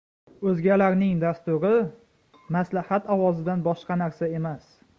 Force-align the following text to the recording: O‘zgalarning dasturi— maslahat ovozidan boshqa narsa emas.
O‘zgalarning 0.51 1.19
dasturi— 1.23 1.73
maslahat 2.57 3.13
ovozidan 3.17 3.65
boshqa 3.69 3.99
narsa 4.05 4.31
emas. 4.41 4.77